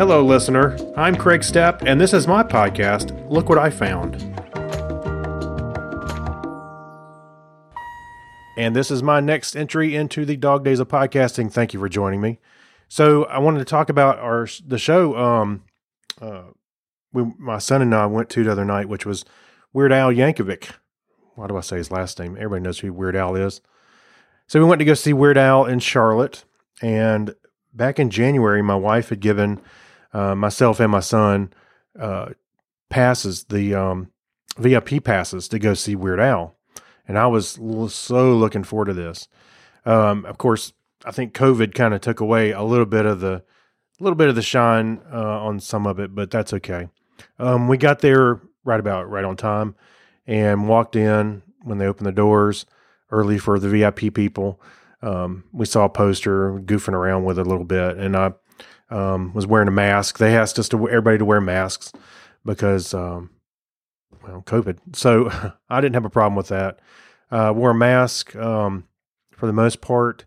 Hello, 0.00 0.24
listener. 0.24 0.78
I'm 0.96 1.14
Kreg 1.14 1.44
Steppe, 1.44 1.82
and 1.82 2.00
this 2.00 2.14
is 2.14 2.26
my 2.26 2.42
podcast, 2.42 3.12
Look 3.30 3.50
What 3.50 3.58
I 3.58 3.68
Found. 3.68 4.14
And 8.56 8.74
this 8.74 8.90
is 8.90 9.02
my 9.02 9.20
next 9.20 9.54
entry 9.54 9.94
into 9.94 10.24
the 10.24 10.38
Dog 10.38 10.64
Days 10.64 10.80
of 10.80 10.88
Podcasting. 10.88 11.52
Thank 11.52 11.74
you 11.74 11.80
for 11.80 11.90
joining 11.90 12.22
me. 12.22 12.38
So, 12.88 13.24
I 13.24 13.40
wanted 13.40 13.58
to 13.58 13.66
talk 13.66 13.90
about 13.90 14.18
our 14.20 14.48
the 14.66 14.78
show. 14.78 15.14
Um, 15.18 15.64
uh, 16.18 16.44
we, 17.12 17.34
my 17.38 17.58
son 17.58 17.82
and 17.82 17.94
I 17.94 18.06
went 18.06 18.30
to 18.30 18.42
the 18.42 18.52
other 18.52 18.64
night, 18.64 18.88
which 18.88 19.04
was 19.04 19.26
Weird 19.74 19.92
Al 19.92 20.10
Yankovic. 20.10 20.70
Why 21.34 21.46
do 21.46 21.58
I 21.58 21.60
say 21.60 21.76
his 21.76 21.90
last 21.90 22.18
name? 22.18 22.38
Everybody 22.38 22.62
knows 22.62 22.78
who 22.78 22.90
Weird 22.94 23.16
Al 23.16 23.36
is. 23.36 23.60
So 24.46 24.60
we 24.60 24.64
went 24.64 24.78
to 24.78 24.86
go 24.86 24.94
see 24.94 25.12
Weird 25.12 25.36
Al 25.36 25.66
in 25.66 25.78
Charlotte, 25.78 26.44
and 26.80 27.34
back 27.74 27.98
in 27.98 28.08
January, 28.08 28.62
my 28.62 28.76
wife 28.76 29.10
had 29.10 29.20
given 29.20 29.60
uh, 30.12 30.34
myself 30.34 30.80
and 30.80 30.90
my 30.90 31.00
son 31.00 31.52
uh, 31.98 32.30
passes, 32.88 33.44
the 33.44 33.74
um, 33.74 34.10
VIP 34.58 35.02
passes 35.02 35.48
to 35.48 35.58
go 35.58 35.74
see 35.74 35.94
Weird 35.94 36.20
Al, 36.20 36.56
and 37.06 37.18
I 37.18 37.26
was 37.26 37.58
so 37.92 38.36
looking 38.36 38.64
forward 38.64 38.86
to 38.86 38.94
this. 38.94 39.28
Um, 39.84 40.24
of 40.26 40.38
course, 40.38 40.72
I 41.04 41.10
think 41.10 41.34
COVID 41.34 41.74
kind 41.74 41.94
of 41.94 42.00
took 42.00 42.20
away 42.20 42.50
a 42.50 42.62
little 42.62 42.86
bit 42.86 43.06
of 43.06 43.20
the, 43.20 43.42
a 44.00 44.02
little 44.02 44.16
bit 44.16 44.28
of 44.28 44.34
the 44.34 44.42
shine 44.42 45.00
uh, 45.12 45.40
on 45.40 45.60
some 45.60 45.86
of 45.86 45.98
it, 45.98 46.14
but 46.14 46.30
that's 46.30 46.52
okay. 46.52 46.88
Um, 47.38 47.68
we 47.68 47.78
got 47.78 48.00
there 48.00 48.40
right 48.64 48.80
about 48.80 49.08
right 49.08 49.24
on 49.24 49.36
time, 49.36 49.74
and 50.26 50.68
walked 50.68 50.96
in 50.96 51.42
when 51.62 51.78
they 51.78 51.86
opened 51.86 52.06
the 52.06 52.12
doors 52.12 52.66
early 53.10 53.38
for 53.38 53.58
the 53.58 53.68
VIP 53.68 54.12
people. 54.14 54.60
Um, 55.02 55.44
we 55.52 55.66
saw 55.66 55.84
a 55.84 55.88
poster 55.88 56.52
goofing 56.60 56.92
around 56.92 57.24
with 57.24 57.38
it 57.38 57.46
a 57.46 57.48
little 57.48 57.64
bit, 57.64 57.96
and 57.96 58.16
I 58.16 58.32
um, 58.90 59.32
was 59.32 59.46
wearing 59.46 59.68
a 59.68 59.72
mask. 59.72 60.18
They 60.18 60.36
asked 60.36 60.58
us 60.58 60.68
to 60.70 60.88
everybody 60.88 61.18
to 61.18 61.24
wear 61.24 61.40
masks 61.40 61.92
because 62.44 62.92
um, 62.94 63.30
well, 64.22 64.42
COVID. 64.42 64.96
So 64.96 65.30
I 65.70 65.80
didn't 65.80 65.94
have 65.94 66.04
a 66.04 66.10
problem 66.10 66.36
with 66.36 66.48
that. 66.48 66.80
Uh, 67.30 67.52
wore 67.54 67.70
a 67.70 67.74
mask 67.74 68.34
um, 68.36 68.84
for 69.32 69.46
the 69.46 69.52
most 69.52 69.80
part. 69.80 70.26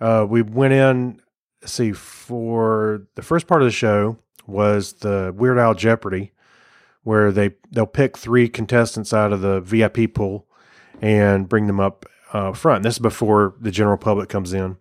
Uh, 0.00 0.26
we 0.28 0.42
went 0.42 0.74
in. 0.74 1.20
See, 1.64 1.92
for 1.92 3.08
the 3.16 3.22
first 3.22 3.48
part 3.48 3.62
of 3.62 3.66
the 3.66 3.72
show 3.72 4.18
was 4.46 4.94
the 4.94 5.34
Weird 5.36 5.58
Al 5.58 5.74
Jeopardy, 5.74 6.32
where 7.02 7.32
they 7.32 7.54
they'll 7.70 7.86
pick 7.86 8.16
three 8.16 8.48
contestants 8.48 9.12
out 9.12 9.32
of 9.32 9.40
the 9.40 9.60
VIP 9.60 10.14
pool 10.14 10.46
and 11.00 11.48
bring 11.48 11.66
them 11.66 11.80
up 11.80 12.06
uh, 12.32 12.52
front. 12.52 12.84
This 12.84 12.94
is 12.94 12.98
before 13.00 13.54
the 13.60 13.70
general 13.70 13.96
public 13.96 14.28
comes 14.28 14.52
in. 14.52 14.76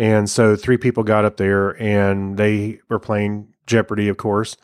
And 0.00 0.30
so 0.30 0.56
three 0.56 0.78
people 0.78 1.04
got 1.04 1.26
up 1.26 1.36
there 1.36 1.70
and 1.80 2.38
they 2.38 2.80
were 2.88 2.98
playing 2.98 3.48
Jeopardy, 3.66 4.08
of 4.08 4.16
course. 4.16 4.56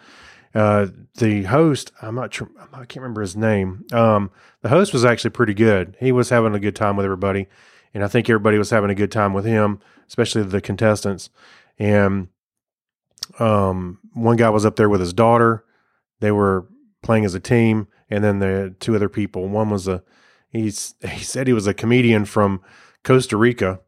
Uh, 0.55 0.87
the 1.19 1.43
host, 1.43 1.93
I'm 2.01 2.15
not 2.15 2.33
sure, 2.33 2.49
I 2.73 2.87
can't 2.87 3.03
remember 3.03 3.21
his 3.21 3.37
name. 3.37 3.85
Um, 3.93 4.31
the 4.63 4.71
host 4.71 4.95
was 4.95 5.05
actually 5.05 5.33
pretty 5.33 5.53
good. 5.53 5.95
He 6.01 6.11
was 6.11 6.31
having 6.31 6.55
a 6.55 6.59
good 6.59 6.75
time 6.75 6.97
with 6.97 7.05
everybody. 7.05 7.49
And 7.93 8.03
I 8.03 8.09
think 8.09 8.31
everybody 8.31 8.57
was 8.57 8.71
having 8.71 8.89
a 8.89 8.95
good 8.95 9.13
time 9.13 9.35
with 9.35 9.45
him, 9.45 9.81
especially 10.09 10.43
the 10.45 10.63
contestants. 10.63 11.29
And 11.79 12.29
um, 13.39 13.99
one 14.15 14.37
guy 14.37 14.49
was 14.49 14.65
up 14.65 14.77
there 14.77 14.89
with 14.89 15.01
his 15.01 15.13
daughter. 15.13 15.67
They 16.21 16.33
were 16.33 16.67
playing 17.03 17.27
as 17.27 17.35
a 17.35 17.41
team. 17.41 17.89
And 18.09 18.25
then 18.25 18.39
the 18.39 18.75
two 18.81 18.95
other 18.95 19.11
people. 19.11 19.49
One 19.49 19.69
was 19.69 19.87
a 19.87 20.03
He's 20.51 20.95
he 21.07 21.23
said 21.23 21.47
he 21.47 21.53
was 21.53 21.67
a 21.67 21.75
comedian 21.75 22.25
from 22.25 22.63
Costa 23.05 23.37
Rica. 23.37 23.81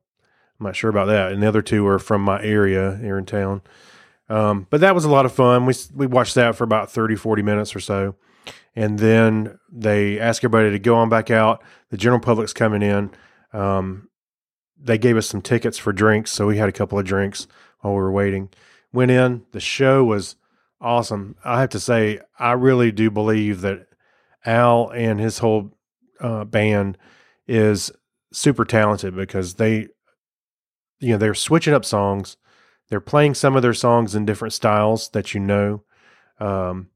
I'm 0.58 0.66
not 0.66 0.76
sure 0.76 0.90
about 0.90 1.06
that. 1.06 1.32
And 1.32 1.42
the 1.42 1.48
other 1.48 1.62
two 1.62 1.86
are 1.86 1.98
from 1.98 2.22
my 2.22 2.42
area 2.42 2.98
here 3.00 3.18
in 3.18 3.26
town. 3.26 3.62
Um, 4.28 4.66
but 4.70 4.80
that 4.80 4.94
was 4.94 5.04
a 5.04 5.10
lot 5.10 5.24
of 5.24 5.32
fun. 5.32 5.66
We 5.66 5.74
we 5.94 6.06
watched 6.06 6.34
that 6.34 6.56
for 6.56 6.64
about 6.64 6.90
30, 6.90 7.16
40 7.16 7.42
minutes 7.42 7.74
or 7.74 7.80
so. 7.80 8.16
And 8.76 8.98
then 8.98 9.58
they 9.72 10.20
asked 10.20 10.40
everybody 10.40 10.70
to 10.70 10.78
go 10.78 10.96
on 10.96 11.08
back 11.08 11.30
out. 11.30 11.62
The 11.90 11.96
general 11.96 12.20
public's 12.20 12.52
coming 12.52 12.82
in. 12.82 13.10
Um, 13.52 14.08
they 14.80 14.98
gave 14.98 15.16
us 15.16 15.26
some 15.26 15.42
tickets 15.42 15.78
for 15.78 15.92
drinks, 15.92 16.30
so 16.30 16.46
we 16.46 16.58
had 16.58 16.68
a 16.68 16.72
couple 16.72 16.98
of 16.98 17.04
drinks 17.04 17.48
while 17.80 17.94
we 17.94 18.00
were 18.00 18.12
waiting. 18.12 18.50
Went 18.92 19.10
in. 19.10 19.44
The 19.52 19.60
show 19.60 20.04
was 20.04 20.36
awesome. 20.80 21.36
I 21.44 21.60
have 21.60 21.70
to 21.70 21.80
say, 21.80 22.20
I 22.38 22.52
really 22.52 22.92
do 22.92 23.10
believe 23.10 23.62
that 23.62 23.86
Al 24.46 24.90
and 24.90 25.18
his 25.18 25.38
whole 25.38 25.76
uh, 26.20 26.44
band 26.44 26.96
is 27.46 27.90
super 28.32 28.64
talented 28.64 29.16
because 29.16 29.54
they, 29.54 29.88
you 31.00 31.12
know, 31.12 31.18
they're 31.18 31.34
switching 31.34 31.74
up 31.74 31.84
songs. 31.84 32.36
They're 32.88 33.00
playing 33.00 33.34
some 33.34 33.56
of 33.56 33.62
their 33.62 33.74
songs 33.74 34.14
in 34.14 34.24
different 34.24 34.54
styles 34.54 35.10
that 35.10 35.34
you 35.34 35.40
know. 35.40 35.82
Um, 36.40 36.88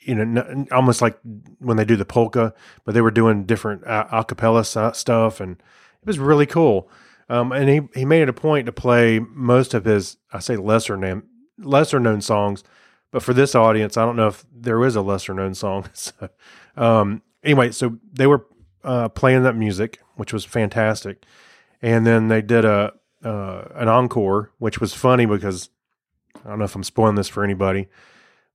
you 0.00 0.16
know, 0.16 0.66
almost 0.72 1.00
like 1.00 1.16
when 1.58 1.76
they 1.76 1.84
do 1.84 1.96
the 1.96 2.04
polka, 2.04 2.54
but 2.84 2.92
they 2.92 3.00
were 3.00 3.10
doing 3.10 3.44
different 3.44 3.82
a, 3.84 4.08
acapella 4.12 4.64
stuff, 4.94 5.40
and 5.40 5.52
it 5.52 6.06
was 6.06 6.18
really 6.18 6.46
cool. 6.46 6.90
Um, 7.28 7.52
and 7.52 7.68
he 7.68 7.80
he 7.94 8.04
made 8.04 8.22
it 8.22 8.28
a 8.28 8.32
point 8.32 8.66
to 8.66 8.72
play 8.72 9.20
most 9.20 9.74
of 9.74 9.84
his, 9.84 10.16
I 10.32 10.40
say 10.40 10.56
lesser 10.56 10.96
name, 10.96 11.24
lesser 11.58 12.00
known 12.00 12.20
songs, 12.20 12.64
but 13.12 13.22
for 13.22 13.32
this 13.32 13.54
audience, 13.54 13.96
I 13.96 14.04
don't 14.04 14.16
know 14.16 14.28
if 14.28 14.44
there 14.52 14.84
is 14.84 14.96
a 14.96 15.02
lesser 15.02 15.34
known 15.34 15.54
song. 15.54 15.88
so, 15.92 16.28
um, 16.76 17.22
anyway, 17.44 17.70
so 17.70 17.98
they 18.12 18.26
were 18.26 18.46
uh, 18.82 19.08
playing 19.10 19.44
that 19.44 19.54
music, 19.56 20.00
which 20.16 20.32
was 20.32 20.44
fantastic, 20.44 21.24
and 21.82 22.06
then 22.06 22.28
they 22.28 22.40
did 22.40 22.64
a 22.64 22.92
uh, 23.24 23.64
an 23.74 23.88
encore, 23.88 24.50
which 24.58 24.80
was 24.80 24.94
funny 24.94 25.26
because 25.26 25.68
I 26.44 26.48
don't 26.48 26.58
know 26.58 26.64
if 26.64 26.74
I'm 26.74 26.82
spoiling 26.82 27.14
this 27.14 27.28
for 27.28 27.44
anybody, 27.44 27.88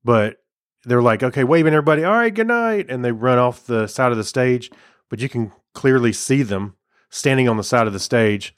but 0.03 0.41
they're 0.83 1.01
like, 1.01 1.23
okay, 1.23 1.43
waving 1.43 1.73
everybody, 1.73 2.03
all 2.03 2.13
right, 2.13 2.33
good 2.33 2.47
night, 2.47 2.87
and 2.89 3.03
they 3.03 3.11
run 3.11 3.37
off 3.37 3.65
the 3.65 3.87
side 3.87 4.11
of 4.11 4.17
the 4.17 4.23
stage, 4.23 4.71
but 5.09 5.19
you 5.19 5.29
can 5.29 5.51
clearly 5.73 6.11
see 6.11 6.43
them 6.43 6.75
standing 7.09 7.47
on 7.47 7.57
the 7.57 7.63
side 7.63 7.87
of 7.87 7.93
the 7.93 7.99
stage. 7.99 8.55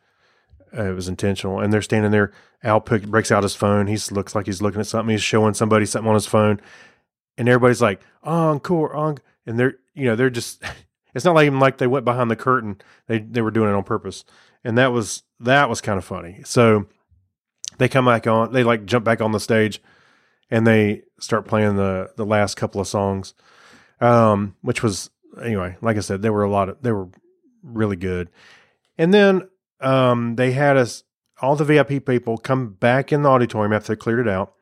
Uh, 0.75 0.91
it 0.91 0.94
was 0.94 1.08
intentional, 1.08 1.59
and 1.59 1.74
they're 1.74 1.81
standing 1.81 2.12
there. 2.12 2.31
Al 2.63 2.81
pick, 2.81 3.08
breaks 3.08 3.31
out 3.31 3.44
his 3.44 3.56
phone. 3.56 3.88
He 3.88 3.97
looks 4.12 4.35
like 4.35 4.46
he's 4.46 4.62
looking 4.62 4.81
at 4.81 4.88
something. 4.88 5.12
He's 5.12 5.24
showing 5.24 5.53
somebody 5.53 5.85
something 5.85 6.09
on 6.09 6.16
his 6.16 6.28
phone, 6.28 6.59
and 7.38 7.47
everybody's 7.47 7.81
like, 7.81 8.02
encore, 8.24 8.94
encore, 8.94 9.24
and 9.46 9.58
they're 9.58 9.75
you 9.94 10.06
know, 10.06 10.16
they're 10.16 10.29
just 10.29 10.63
it's 11.13 11.25
not 11.25 11.35
like 11.35 11.46
even 11.46 11.59
like 11.59 11.78
they 11.78 11.88
went 11.88 12.06
behind 12.06 12.31
the 12.31 12.35
curtain. 12.35 12.81
They 13.08 13.19
they 13.19 13.41
were 13.41 13.52
doing 13.52 13.69
it 13.69 13.75
on 13.75 13.84
purpose. 13.84 14.24
And 14.64 14.78
that 14.78 14.92
was 14.92 15.24
that 15.40 15.70
was 15.70 15.81
kind 15.81 15.97
of 15.97 16.06
funny. 16.06 16.42
So 16.44 16.88
they 17.78 17.88
come 17.88 18.06
back 18.06 18.28
on, 18.28 18.52
they 18.52 18.64
like 18.64 18.86
jump 18.86 19.06
back 19.06 19.22
on 19.22 19.31
the 19.31 19.40
stage 19.40 19.81
and 20.50 20.66
they 20.68 21.03
start 21.20 21.47
playing 21.47 21.75
the 21.75 22.12
the 22.16 22.25
last 22.25 22.56
couple 22.56 22.81
of 22.81 22.88
songs. 22.88 23.34
Um, 24.02 24.56
which 24.62 24.81
was 24.81 25.09
anyway, 25.42 25.78
like 25.81 25.97
I 25.97 26.02
said, 26.02 26.22
there 26.22 26.34
were 26.34 26.44
a 26.44 26.50
lot 26.50 26.70
of 26.70 26.81
they 26.81 26.92
were 26.92 27.09
really 27.64 27.96
good. 27.96 28.30
And 28.97 29.14
then 29.14 29.50
um 29.81 30.36
they 30.36 30.52
had 30.52 30.78
us 30.78 31.03
all 31.41 31.56
the 31.56 31.64
VIP 31.64 32.06
people 32.06 32.38
come 32.38 32.74
back 32.74 33.12
in 33.12 33.22
the 33.22 33.30
auditorium 33.30 33.74
after 33.74 33.94
they 33.94 34.00
cleared 34.00 34.20
it 34.20 34.28
out 34.28 34.53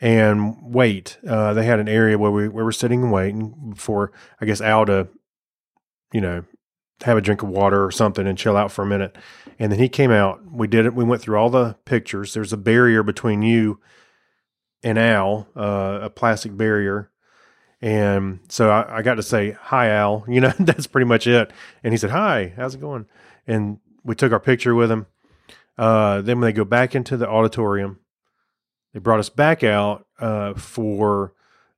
and 0.00 0.56
wait. 0.62 1.18
Uh, 1.26 1.52
they 1.52 1.64
had 1.64 1.78
an 1.78 1.88
area 1.88 2.18
where 2.18 2.30
we, 2.30 2.48
we 2.48 2.62
were 2.62 2.72
sitting 2.72 3.02
and 3.02 3.12
waiting 3.12 3.74
for, 3.76 4.12
I 4.40 4.46
guess, 4.46 4.60
Al 4.60 4.86
to, 4.86 5.08
you 6.12 6.20
know, 6.20 6.44
have 7.02 7.16
a 7.16 7.20
drink 7.20 7.42
of 7.42 7.48
water 7.48 7.84
or 7.84 7.90
something 7.90 8.26
and 8.26 8.36
chill 8.36 8.56
out 8.56 8.72
for 8.72 8.82
a 8.82 8.86
minute. 8.86 9.16
And 9.58 9.72
then 9.72 9.78
he 9.78 9.88
came 9.88 10.10
out. 10.10 10.40
We 10.50 10.66
did 10.66 10.86
it. 10.86 10.94
We 10.94 11.04
went 11.04 11.22
through 11.22 11.36
all 11.36 11.50
the 11.50 11.76
pictures. 11.84 12.34
There's 12.34 12.52
a 12.52 12.58
barrier 12.58 13.02
between 13.02 13.42
you 13.42 13.80
and 14.82 14.98
Al, 14.98 15.48
uh, 15.56 16.00
a 16.02 16.10
plastic 16.10 16.56
barrier. 16.56 17.10
And 17.82 18.40
so 18.48 18.70
I, 18.70 18.98
I, 18.98 19.02
got 19.02 19.14
to 19.14 19.22
say, 19.22 19.52
hi, 19.52 19.88
Al. 19.88 20.24
You 20.28 20.40
know, 20.40 20.52
that's 20.58 20.86
pretty 20.86 21.06
much 21.06 21.26
it. 21.26 21.50
And 21.82 21.92
he 21.92 21.98
said, 21.98 22.10
hi, 22.10 22.52
how's 22.56 22.74
it 22.74 22.80
going? 22.80 23.06
And 23.46 23.78
we 24.04 24.14
took 24.14 24.32
our 24.32 24.40
picture 24.40 24.74
with 24.74 24.90
him. 24.90 25.06
Uh, 25.78 26.20
then 26.20 26.40
when 26.40 26.48
they 26.48 26.52
go 26.52 26.64
back 26.64 26.94
into 26.94 27.16
the 27.16 27.28
auditorium, 27.28 28.00
they 28.92 29.00
brought 29.00 29.20
us 29.20 29.30
back 29.30 29.62
out 29.64 30.06
uh, 30.18 30.54
for 30.54 31.32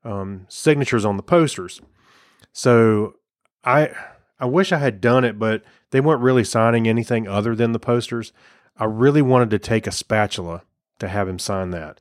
um, 0.05 0.47
signatures 0.49 1.05
on 1.05 1.17
the 1.17 1.23
posters. 1.23 1.81
So 2.52 3.14
I 3.64 3.94
I 4.43 4.47
wish 4.47 4.73
I 4.73 4.79
had 4.79 5.00
done 5.00 5.25
it, 5.25 5.39
but 5.39 5.62
they 5.93 6.00
weren't 6.00 6.21
really 6.21 6.43
signing 6.43 6.89
anything 6.89 7.29
other 7.29 7.55
than 7.55 7.71
the 7.71 7.79
posters. 7.79 8.33
I 8.77 8.87
really 8.87 9.23
wanted 9.23 9.50
to 9.50 9.59
take 9.61 9.87
a 9.87 9.93
spatula 9.93 10.62
to 10.99 11.06
have 11.06 11.29
him 11.29 11.39
sign 11.39 11.71
that, 11.71 12.00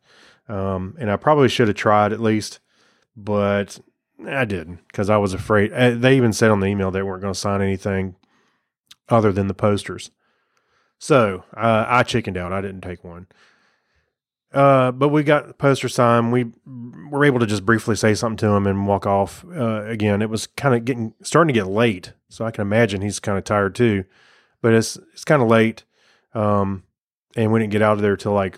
um, 0.49 0.95
and 0.99 1.11
I 1.11 1.17
probably 1.17 1.49
should 1.49 1.67
have 1.67 1.77
tried 1.77 2.11
at 2.11 2.19
least, 2.19 2.59
but 3.15 3.79
I 4.27 4.45
didn't 4.45 4.79
because 4.87 5.07
I 5.07 5.17
was 5.17 5.35
afraid. 5.35 5.71
Uh, 5.71 5.91
they 5.91 6.17
even 6.17 6.33
said 6.33 6.49
on 6.49 6.61
the 6.61 6.67
email 6.67 6.89
they 6.89 7.03
weren't 7.03 7.21
going 7.21 7.33
to 7.33 7.39
sign 7.39 7.61
anything 7.61 8.15
other 9.07 9.31
than 9.31 9.47
the 9.47 9.53
posters. 9.53 10.09
So 10.97 11.43
uh, 11.55 11.85
I 11.87 12.01
chickened 12.01 12.37
out. 12.37 12.53
I 12.53 12.61
didn't 12.61 12.81
take 12.81 13.03
one. 13.03 13.27
Uh, 14.53 14.91
but 14.91 15.09
we 15.09 15.23
got 15.23 15.57
poster 15.57 15.87
sign. 15.87 16.31
We 16.31 16.51
were 17.09 17.23
able 17.23 17.39
to 17.39 17.45
just 17.45 17.65
briefly 17.65 17.95
say 17.95 18.13
something 18.13 18.37
to 18.37 18.47
him 18.47 18.67
and 18.67 18.85
walk 18.85 19.05
off. 19.05 19.45
Uh, 19.45 19.85
again, 19.85 20.21
it 20.21 20.29
was 20.29 20.47
kind 20.47 20.75
of 20.75 20.83
getting 20.83 21.13
starting 21.23 21.53
to 21.53 21.59
get 21.59 21.67
late, 21.67 22.13
so 22.27 22.45
I 22.45 22.51
can 22.51 22.61
imagine 22.61 23.01
he's 23.01 23.19
kind 23.19 23.37
of 23.37 23.45
tired 23.45 23.75
too. 23.75 24.03
But 24.61 24.73
it's 24.73 24.97
it's 25.13 25.23
kind 25.23 25.41
of 25.41 25.47
late, 25.47 25.85
um, 26.33 26.83
and 27.35 27.51
we 27.53 27.61
didn't 27.61 27.71
get 27.71 27.81
out 27.81 27.93
of 27.93 28.01
there 28.01 28.17
till 28.17 28.33
like 28.33 28.57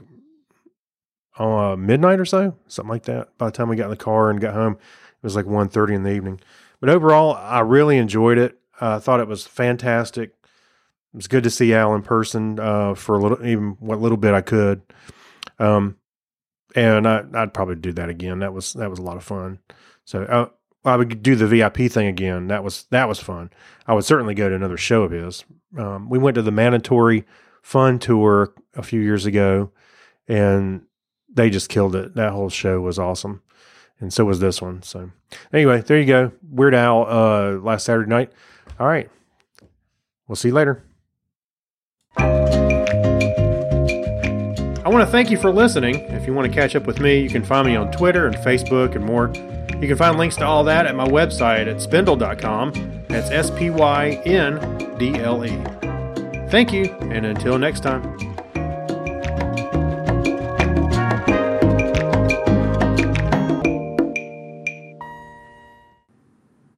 uh, 1.38 1.76
midnight 1.78 2.20
or 2.20 2.26
so, 2.26 2.56
something 2.68 2.90
like 2.90 3.04
that. 3.04 3.38
By 3.38 3.48
the 3.48 3.52
time 3.52 3.70
we 3.70 3.76
got 3.76 3.86
in 3.86 3.92
the 3.92 3.98
car 3.98 4.30
and 4.30 4.42
got 4.42 4.54
home, 4.54 4.74
it 4.74 5.24
was 5.24 5.36
like 5.36 5.46
1.30 5.46 5.96
in 5.96 6.04
the 6.04 6.12
evening. 6.12 6.40
But 6.80 6.90
overall, 6.90 7.36
I 7.36 7.60
really 7.60 7.98
enjoyed 7.98 8.38
it. 8.38 8.60
I 8.82 9.00
thought 9.00 9.20
it 9.20 9.28
was 9.28 9.48
fantastic. 9.48 10.30
It 10.30 11.18
was 11.18 11.28
good 11.28 11.44
to 11.44 11.50
see 11.50 11.74
Al 11.74 11.96
in 11.96 12.02
person 12.02 12.60
uh, 12.60 12.96
for 12.96 13.16
a 13.16 13.20
little, 13.20 13.46
even 13.46 13.78
what 13.80 14.02
little 14.02 14.18
bit 14.18 14.34
I 14.34 14.42
could. 14.42 14.82
Um, 15.64 15.98
and 16.76 17.08
I, 17.08 17.22
would 17.22 17.54
probably 17.54 17.76
do 17.76 17.94
that 17.94 18.10
again. 18.10 18.40
That 18.40 18.54
was 18.54 18.74
that 18.74 18.90
was 18.90 19.00
a 19.00 19.04
lot 19.04 19.18
of 19.18 19.24
fun. 19.24 19.60
So 20.06 20.24
uh, 20.24 20.50
I 20.84 20.98
would 20.98 21.24
do 21.24 21.36
the 21.36 21.48
VIP 21.48 21.92
thing 21.92 22.08
again. 22.08 22.48
That 22.48 22.64
was 22.64 22.86
that 22.90 23.08
was 23.08 23.20
fun. 23.20 23.52
I 23.88 23.94
would 23.94 24.06
certainly 24.06 24.34
go 24.34 24.50
to 24.50 24.56
another 24.56 24.78
show 24.78 25.04
of 25.04 25.12
his. 25.12 25.46
Um, 25.78 26.10
we 26.10 26.20
went 26.20 26.36
to 26.36 26.42
the 26.42 26.52
Mandatory 26.52 27.26
Fun 27.62 28.00
Tour 28.00 28.54
a 28.76 28.84
few 28.84 29.00
years 29.00 29.26
ago, 29.26 29.72
and 30.28 30.84
they 31.32 31.50
just 31.50 31.70
killed 31.70 31.96
it. 31.96 32.16
That 32.16 32.32
whole 32.32 32.50
show 32.50 32.82
was 32.82 33.00
awesome, 33.00 33.42
and 34.00 34.12
so 34.12 34.26
was 34.26 34.40
this 34.40 34.62
one. 34.62 34.82
So 34.82 35.12
anyway, 35.54 35.82
there 35.82 36.00
you 36.00 36.06
go. 36.06 36.32
Weird 36.50 36.76
Al 36.76 37.06
uh, 37.08 37.52
last 37.60 37.86
Saturday 37.86 38.10
night. 38.10 38.32
All 38.80 38.88
right, 38.88 39.10
we'll 40.28 40.36
see 40.36 40.50
you 40.50 40.56
later. 40.56 40.84
Want 44.94 45.08
to 45.08 45.12
thank 45.12 45.32
you 45.32 45.38
for 45.38 45.52
listening. 45.52 46.02
If 46.12 46.28
you 46.28 46.36
want 46.36 46.48
to 46.48 46.54
catch 46.54 46.76
up 46.76 46.86
with 46.86 47.00
me, 47.00 47.20
you 47.20 47.28
can 47.28 47.44
find 47.44 47.66
me 47.66 47.76
on 47.76 47.92
Twitter 47.92 48.28
and 48.28 48.36
Facebook 48.36 48.96
and 48.96 49.04
more. 49.04 49.34
You 49.82 49.88
can 49.88 49.98
find 49.98 50.20
links 50.20 50.36
to 50.36 50.46
all 50.46 50.64
that 50.66 50.86
at 50.86 50.96
my 50.96 51.08
website 51.08 51.66
at 51.66 51.78
spyndle.com. 51.78 53.06
That's 53.08 53.32
S 53.32 53.50
P 53.50 53.72
Y 53.72 54.22
N 54.24 54.96
D 55.00 55.16
L 55.20 55.44
E. 55.44 55.60
Thank 56.50 56.72
you, 56.72 56.96
and 57.10 57.26
until 57.26 57.58
next 57.58 57.80
time. 57.80 58.33